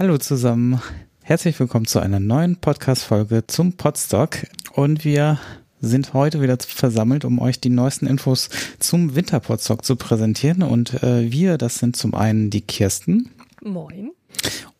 [0.00, 0.80] Hallo zusammen.
[1.20, 4.46] Herzlich willkommen zu einer neuen Podcast-Folge zum Podstock.
[4.72, 5.38] Und wir
[5.82, 10.62] sind heute wieder versammelt, um euch die neuesten Infos zum Winterpodstock zu präsentieren.
[10.62, 13.28] Und äh, wir, das sind zum einen die Kirsten.
[13.62, 14.12] Moin.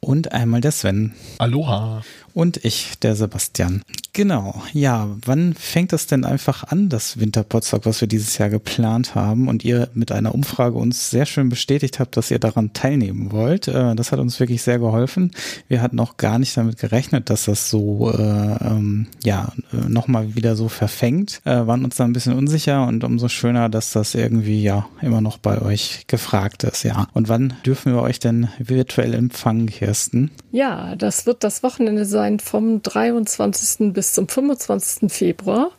[0.01, 1.13] Und einmal der Sven.
[1.39, 2.03] Aloha.
[2.33, 3.83] Und ich, der Sebastian.
[4.13, 9.15] Genau, ja, wann fängt das denn einfach an, das Winterpodstock, was wir dieses Jahr geplant
[9.15, 13.31] haben und ihr mit einer Umfrage uns sehr schön bestätigt habt, dass ihr daran teilnehmen
[13.31, 13.69] wollt.
[13.69, 15.31] Äh, das hat uns wirklich sehr geholfen.
[15.69, 20.57] Wir hatten auch gar nicht damit gerechnet, dass das so, äh, ähm, ja, nochmal wieder
[20.57, 24.63] so verfängt, äh, waren uns da ein bisschen unsicher und umso schöner, dass das irgendwie
[24.63, 27.07] ja immer noch bei euch gefragt ist, ja.
[27.13, 30.31] Und wann dürfen wir euch denn virtuell empfangen, Kirsten?
[30.53, 33.93] Ja, das wird das Wochenende sein vom 23.
[33.93, 35.13] bis zum 25.
[35.13, 35.73] Februar.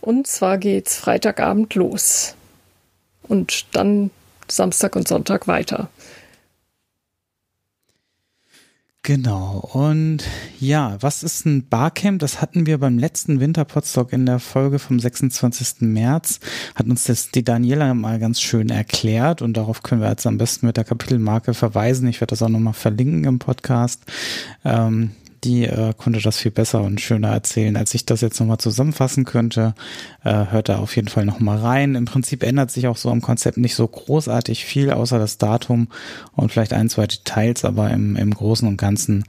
[0.00, 2.36] Und zwar geht es Freitagabend los.
[3.24, 4.12] Und dann
[4.46, 5.88] Samstag und Sonntag weiter.
[9.02, 9.66] Genau.
[9.72, 10.24] Und
[10.58, 12.18] ja, was ist ein Barcamp?
[12.18, 15.80] Das hatten wir beim letzten Winterpodstock in der Folge vom 26.
[15.80, 16.38] März.
[16.74, 20.36] Hat uns das die Daniela mal ganz schön erklärt und darauf können wir jetzt am
[20.36, 22.08] besten mit der Kapitelmarke verweisen.
[22.08, 24.02] Ich werde das auch nochmal verlinken im Podcast.
[24.66, 25.12] Ähm,
[25.44, 29.24] die äh, konnte das viel besser und schöner erzählen, als ich das jetzt nochmal zusammenfassen
[29.24, 29.74] könnte.
[30.24, 31.94] Äh, hört da auf jeden Fall nochmal rein.
[31.94, 35.88] Im Prinzip ändert sich auch so am Konzept nicht so großartig viel, außer das Datum
[36.32, 39.24] und vielleicht ein, zwei Details, aber im, im Großen und Ganzen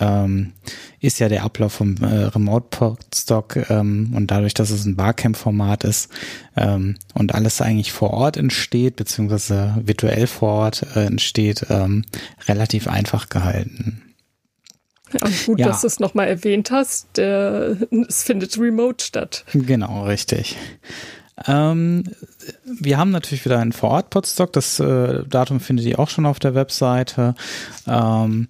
[0.00, 0.52] ähm,
[1.00, 5.84] ist ja der Ablauf vom äh, Remote Podstock ähm, und dadurch, dass es ein Barcamp-Format
[5.84, 6.10] ist
[6.56, 12.04] ähm, und alles eigentlich vor Ort entsteht, beziehungsweise virtuell vor Ort äh, entsteht, ähm,
[12.46, 14.05] relativ einfach gehalten.
[15.12, 15.66] Ja, gut, ja.
[15.66, 17.08] dass du es nochmal erwähnt hast.
[17.16, 17.76] Der,
[18.08, 19.44] es findet remote statt.
[19.52, 20.56] Genau, richtig.
[21.46, 22.04] Ähm,
[22.64, 24.52] wir haben natürlich wieder einen Vor-Ort-Podstock.
[24.52, 27.34] Das äh, Datum findet ihr auch schon auf der Webseite.
[27.86, 28.48] Ähm,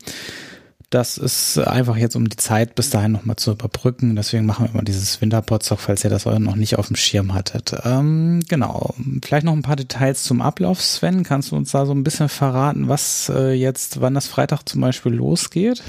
[0.90, 4.14] das ist einfach jetzt, um die Zeit bis dahin nochmal zu überbrücken.
[4.14, 7.74] Deswegen machen wir immer dieses Winterpodstock, falls ihr das noch nicht auf dem Schirm hattet.
[7.84, 8.94] Ähm, genau.
[9.22, 11.24] Vielleicht noch ein paar Details zum Ablauf, Sven.
[11.24, 14.80] Kannst du uns da so ein bisschen verraten, was äh, jetzt, wann das Freitag zum
[14.80, 15.82] Beispiel losgeht?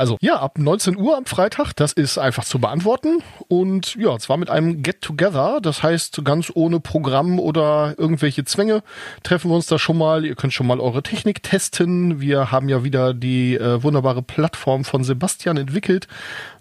[0.00, 3.22] Also ja, ab 19 Uhr am Freitag, das ist einfach zu beantworten.
[3.48, 8.82] Und ja, zwar mit einem Get-Together, das heißt ganz ohne Programm oder irgendwelche Zwänge
[9.24, 10.24] treffen wir uns da schon mal.
[10.24, 12.18] Ihr könnt schon mal eure Technik testen.
[12.18, 16.08] Wir haben ja wieder die äh, wunderbare Plattform von Sebastian entwickelt,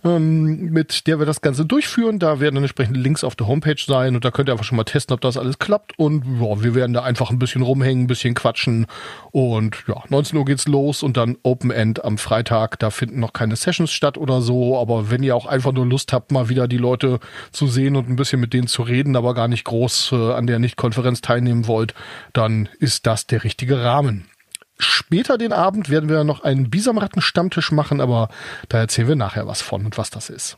[0.04, 2.20] ähm, mit der wir das Ganze durchführen.
[2.20, 4.78] Da werden dann entsprechende Links auf der Homepage sein und da könnt ihr einfach schon
[4.78, 5.98] mal testen, ob das alles klappt.
[5.98, 8.86] Und ja, wir werden da einfach ein bisschen rumhängen, ein bisschen quatschen.
[9.32, 12.80] Und ja, 19 Uhr geht's los und dann Open End am Freitag.
[12.80, 14.78] Da finden noch keine Sessions statt oder so.
[14.78, 17.20] Aber wenn ihr auch einfach nur Lust habt, mal wieder die Leute
[17.52, 20.48] zu sehen und ein bisschen mit denen zu reden, aber gar nicht groß äh, an
[20.48, 21.94] der Nicht-Konferenz teilnehmen wollt,
[22.34, 24.26] dann ist das der richtige Rahmen.
[24.80, 28.30] Später den Abend werden wir noch einen Bisamratten-Stammtisch machen, aber
[28.70, 30.58] da erzählen wir nachher was von und was das ist.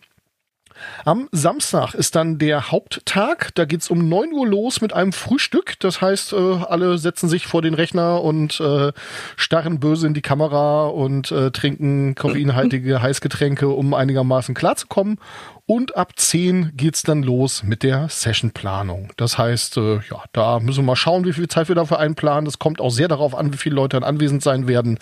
[1.05, 3.53] Am Samstag ist dann der Haupttag.
[3.55, 5.79] Da geht's um neun Uhr los mit einem Frühstück.
[5.79, 8.91] Das heißt, äh, alle setzen sich vor den Rechner und äh,
[9.35, 15.17] starren böse in die Kamera und äh, trinken koffeinhaltige Heißgetränke, um einigermaßen klarzukommen.
[15.65, 19.13] Und ab 10 geht's dann los mit der Sessionplanung.
[19.15, 22.43] Das heißt, äh, ja, da müssen wir mal schauen, wie viel Zeit wir dafür einplanen.
[22.43, 24.99] Das kommt auch sehr darauf an, wie viele Leute dann anwesend sein werden.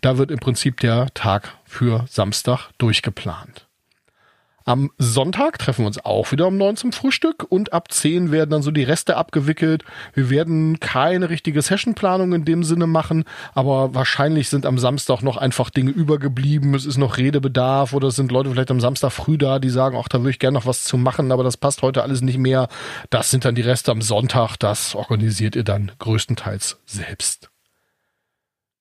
[0.00, 3.66] Da wird im Prinzip der Tag für Samstag durchgeplant.
[4.64, 8.50] Am Sonntag treffen wir uns auch wieder um neun zum Frühstück und ab zehn werden
[8.50, 9.84] dann so die Reste abgewickelt.
[10.14, 13.24] Wir werden keine richtige Sessionplanung in dem Sinne machen,
[13.54, 16.74] aber wahrscheinlich sind am Samstag noch einfach Dinge übergeblieben.
[16.74, 19.96] Es ist noch Redebedarf oder es sind Leute vielleicht am Samstag früh da, die sagen,
[20.00, 22.38] ach, da würde ich gerne noch was zu machen, aber das passt heute alles nicht
[22.38, 22.68] mehr.
[23.10, 24.56] Das sind dann die Reste am Sonntag.
[24.56, 27.50] Das organisiert ihr dann größtenteils selbst.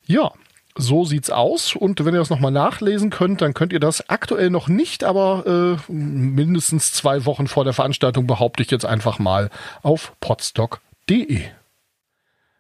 [0.06, 0.32] Ja,
[0.76, 1.76] so sieht's aus.
[1.76, 5.78] Und wenn ihr das nochmal nachlesen könnt, dann könnt ihr das aktuell noch nicht, aber
[5.88, 9.50] äh, mindestens zwei Wochen vor der Veranstaltung behaupte ich jetzt einfach mal
[9.84, 11.42] auf podstock.de.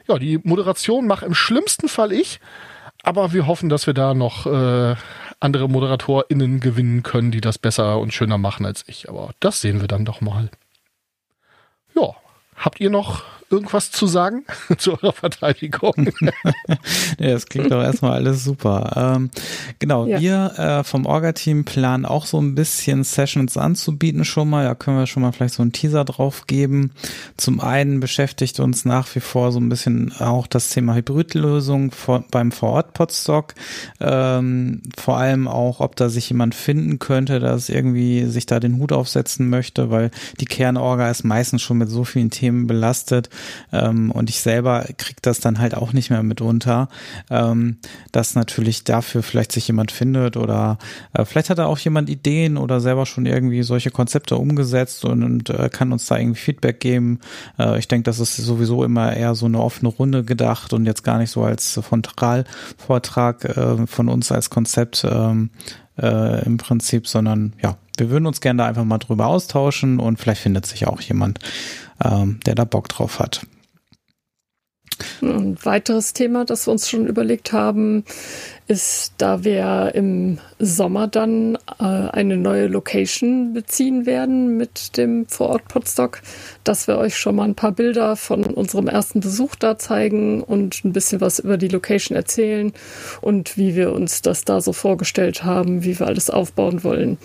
[0.08, 2.40] Ja, die Moderation mache im schlimmsten Fall ich,
[3.04, 4.96] aber wir hoffen, dass wir da noch äh,
[5.40, 9.10] andere ModeratorInnen gewinnen können, die das besser und schöner machen als ich.
[9.10, 10.50] Aber das sehen wir dann doch mal.
[11.96, 12.16] Ja,
[12.56, 14.45] habt ihr noch irgendwas zu sagen
[14.77, 15.94] zu eurer Verteidigung?
[16.21, 19.15] ja, das klingt doch erstmal alles super.
[19.15, 19.30] Ähm,
[19.80, 20.19] genau, ja.
[20.19, 24.65] wir äh, vom Orga-Team planen auch so ein bisschen Sessions anzubieten schon mal.
[24.65, 26.92] Da können wir schon mal vielleicht so einen Teaser drauf geben.
[27.38, 32.24] Zum einen beschäftigt uns nach wie vor so ein bisschen auch das Thema Hybridlösung vor,
[32.31, 33.53] beim Vor-Ort-Podstock.
[34.00, 38.77] Ähm, vor allem auch, ob da sich jemand finden könnte, dass irgendwie sich da den
[38.77, 43.30] Hut aufsetzen möchte, weil die Kernorga ist meistens schon mit so vielen Themen belastet
[43.72, 46.90] ähm, und ich selber kriege das dann halt auch nicht mehr mitunter,
[47.30, 47.78] ähm,
[48.12, 50.78] dass natürlich dafür vielleicht sich jemand findet oder
[51.14, 55.24] äh, vielleicht hat da auch jemand Ideen oder selber schon irgendwie solche Konzepte umgesetzt und,
[55.24, 57.20] und äh, kann uns da irgendwie Feedback geben.
[57.60, 61.04] Äh, ich denke, das ist sowieso immer eher so eine offene Runde gedacht und jetzt
[61.04, 65.50] gar nicht so als Frontalvortrag äh, von uns als Konzept ähm,
[65.98, 70.19] äh, im Prinzip, sondern ja, wir würden uns gerne da einfach mal drüber austauschen und
[70.19, 71.39] vielleicht findet sich auch jemand,
[72.03, 73.45] ähm, der da Bock drauf hat.
[75.21, 78.03] Ein weiteres Thema, das wir uns schon überlegt haben,
[78.68, 85.68] ist, da wir im Sommer dann äh, eine neue Location beziehen werden mit dem Vorort
[85.68, 86.21] Potsdok,
[86.63, 90.83] dass wir euch schon mal ein paar Bilder von unserem ersten Besuch da zeigen und
[90.86, 92.74] ein bisschen was über die Location erzählen
[93.21, 97.18] und wie wir uns das da so vorgestellt haben, wie wir alles aufbauen wollen.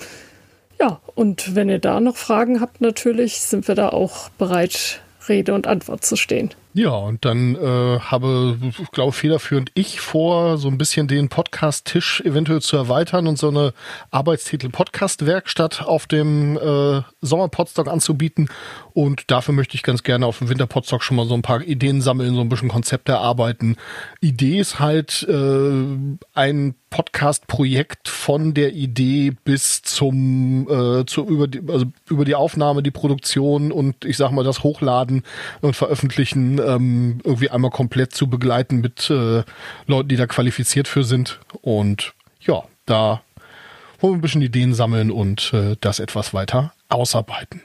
[0.79, 5.55] Ja, und wenn ihr da noch Fragen habt, natürlich sind wir da auch bereit, Rede
[5.55, 6.51] und Antwort zu stehen.
[6.75, 12.21] Ja, und dann äh, habe, ich glaube, federführend ich vor, so ein bisschen den Podcast-Tisch
[12.21, 13.73] eventuell zu erweitern und so eine
[14.11, 18.51] Arbeitstitel Podcast-Werkstatt auf dem äh, Sommer-Podstock anzubieten.
[18.93, 22.03] Und dafür möchte ich ganz gerne auf dem Winter-Podstock schon mal so ein paar Ideen
[22.03, 23.77] sammeln, so ein bisschen Konzepte erarbeiten.
[24.21, 25.83] Idee ist halt äh,
[26.35, 32.83] ein Podcast-Projekt von der Idee bis zum äh, zu über die, also über die Aufnahme,
[32.83, 35.23] die Produktion und ich sag mal das Hochladen
[35.61, 39.43] und Veröffentlichen ähm, irgendwie einmal komplett zu begleiten mit äh,
[39.87, 41.41] Leuten, die da qualifiziert für sind.
[41.61, 43.23] Und ja, da
[44.01, 47.63] wollen wir ein bisschen Ideen sammeln und äh, das etwas weiter ausarbeiten.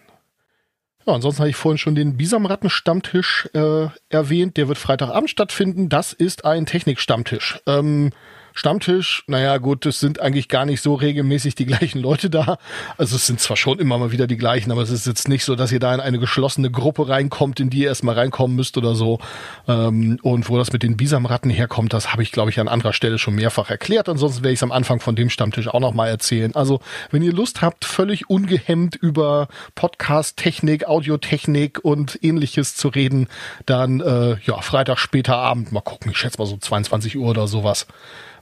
[1.06, 4.58] Ja, ansonsten habe ich vorhin schon den Bisamratten-Stammtisch äh, erwähnt.
[4.58, 5.90] Der wird Freitagabend stattfinden.
[5.90, 7.60] Das ist ein Technik-Stammtisch.
[7.66, 8.12] Ähm,
[8.54, 12.58] Stammtisch, naja gut, es sind eigentlich gar nicht so regelmäßig die gleichen Leute da.
[12.98, 15.46] Also es sind zwar schon immer mal wieder die gleichen, aber es ist jetzt nicht
[15.46, 18.78] so, dass ihr da in eine geschlossene Gruppe reinkommt, in die ihr erstmal reinkommen müsst
[18.78, 19.20] oder so.
[19.68, 22.94] Ähm, und wo das mit den Bisamratten herkommt, das habe ich, glaube ich, an anderer
[22.94, 24.10] Stelle schon mehrfach erklärt.
[24.10, 26.54] Ansonsten werde ich es am Anfang von dem Stammtisch auch nochmal erzählen.
[26.56, 33.28] Also wenn ihr Lust habt, völlig ungehemmt über Podcast-Technik, Audiotechnik und ähnliches zu reden,
[33.66, 37.48] dann äh, ja, Freitag später Abend, mal gucken, ich schätze mal so 22 Uhr oder
[37.48, 37.88] sowas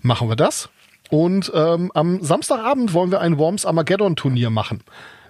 [0.02, 0.70] machen wir das.
[1.10, 4.82] Und ähm, am Samstagabend wollen wir ein Worms Armageddon Turnier machen.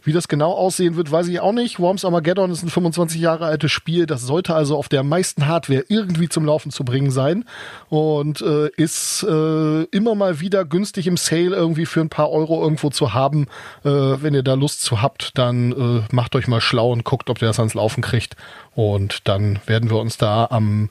[0.04, 1.80] Wie das genau aussehen wird, weiß ich auch nicht.
[1.80, 4.06] Worms Armageddon ist ein 25 Jahre altes Spiel.
[4.06, 7.45] Das sollte also auf der meisten Hardware irgendwie zum Laufen zu bringen sein.
[7.89, 12.62] Und äh, ist äh, immer mal wieder günstig im Sale irgendwie für ein paar Euro
[12.62, 13.48] irgendwo zu haben.
[13.83, 17.30] Äh, wenn ihr da Lust zu habt, dann äh, macht euch mal schlau und guckt,
[17.30, 18.36] ob ihr das ans Laufen kriegt.
[18.75, 20.89] Und dann werden wir uns da am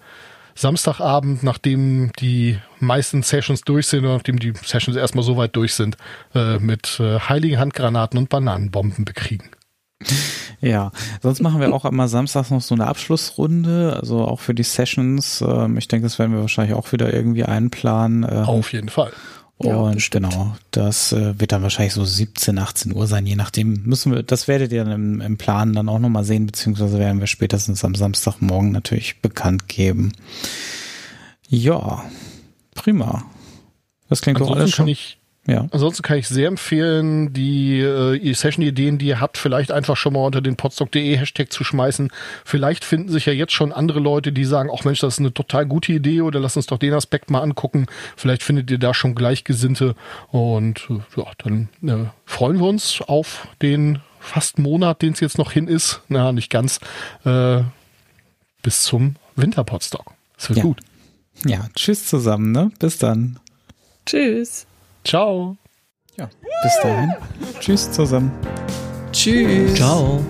[0.59, 5.75] Samstagabend, nachdem die meisten Sessions durch sind und nachdem die Sessions erstmal so weit durch
[5.75, 5.97] sind,
[6.35, 9.51] äh, mit äh, heiligen Handgranaten und Bananenbomben bekriegen.
[10.61, 10.91] Ja,
[11.23, 15.45] sonst machen wir auch immer samstags noch so eine Abschlussrunde, also auch für die Sessions.
[15.47, 18.27] Ähm, ich denke, das werden wir wahrscheinlich auch wieder irgendwie einplanen.
[18.29, 19.13] Ähm, Auf jeden Fall.
[19.59, 23.83] Und ja, genau, das äh, wird dann wahrscheinlich so 17, 18 Uhr sein, je nachdem.
[23.83, 27.19] Müssen wir, das werdet ihr dann im, im Plan dann auch nochmal sehen, beziehungsweise werden
[27.19, 30.13] wir spätestens am Samstagmorgen natürlich bekannt geben.
[31.49, 32.05] Ja,
[32.75, 33.25] prima.
[34.09, 34.85] Das klingt Ansonsten doch alles schon.
[34.85, 35.18] Kann ich
[35.49, 35.67] ja.
[35.71, 40.27] Ansonsten kann ich sehr empfehlen, die äh, Session-Ideen, die ihr habt, vielleicht einfach schon mal
[40.27, 42.11] unter den podstock.de Hashtag zu schmeißen.
[42.45, 45.33] Vielleicht finden sich ja jetzt schon andere Leute, die sagen, ach Mensch, das ist eine
[45.33, 47.87] total gute Idee oder lass uns doch den Aspekt mal angucken.
[48.15, 49.95] Vielleicht findet ihr da schon Gleichgesinnte
[50.31, 55.39] und äh, ja, dann äh, freuen wir uns auf den fast Monat, den es jetzt
[55.39, 56.03] noch hin ist.
[56.09, 56.79] Na, nicht ganz.
[57.25, 57.63] Äh,
[58.63, 60.13] bis zum Winterpodstock.
[60.37, 60.65] Das wird ja.
[60.65, 60.81] gut.
[61.47, 62.71] Ja, tschüss zusammen, ne?
[62.79, 63.41] Bis dann.
[64.05, 64.68] Tschüss.
[65.05, 65.57] Ciao.
[66.17, 66.29] Ja,
[66.63, 67.15] bis dahin.
[67.61, 68.33] Tschüss zusammen.
[69.13, 69.75] Tschüss.
[69.75, 70.21] Ciao.